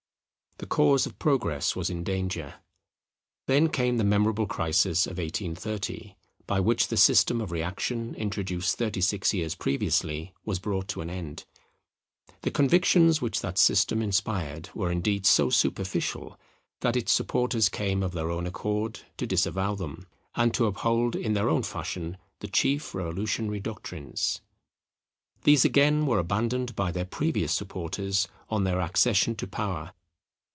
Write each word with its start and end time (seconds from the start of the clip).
The 0.57 0.67
cause 0.67 1.07
of 1.07 1.17
Progress 1.17 1.75
was 1.75 1.89
in 1.89 2.03
danger. 2.03 2.59
Then 3.47 3.67
came 3.69 3.97
the 3.97 4.03
memorable 4.03 4.45
crisis 4.45 5.07
of 5.07 5.17
1830, 5.17 6.15
by 6.45 6.59
which 6.59 6.89
the 6.89 6.97
system 6.97 7.41
of 7.41 7.51
reaction, 7.51 8.13
introduced 8.13 8.75
thirty 8.77 9.01
six 9.01 9.33
years 9.33 9.55
previously, 9.55 10.35
was 10.45 10.59
brought 10.59 10.87
to 10.89 11.01
an 11.01 11.09
end. 11.09 11.45
The 12.43 12.51
convictions 12.51 13.23
which 13.23 13.41
that 13.41 13.57
system 13.57 14.03
inspired 14.03 14.69
were 14.75 14.91
indeed 14.91 15.25
so 15.25 15.49
superficial, 15.49 16.39
that 16.81 16.95
its 16.95 17.11
supporters 17.11 17.67
came 17.67 18.03
of 18.03 18.11
their 18.11 18.29
own 18.29 18.45
accord 18.45 18.99
to 19.17 19.25
disavow 19.25 19.73
them, 19.73 20.05
and 20.35 20.53
to 20.53 20.67
uphold 20.67 21.15
in 21.15 21.33
their 21.33 21.49
own 21.49 21.63
fashion 21.63 22.17
the 22.39 22.47
chief 22.47 22.93
revolutionary 22.93 23.59
doctrines. 23.61 24.41
These 25.41 25.65
again 25.65 26.05
were 26.05 26.19
abandoned 26.19 26.75
by 26.75 26.91
their 26.91 27.03
previous 27.05 27.51
supporters 27.51 28.27
on 28.47 28.63
their 28.63 28.79
accession 28.79 29.33
to 29.37 29.47
power. 29.47 29.93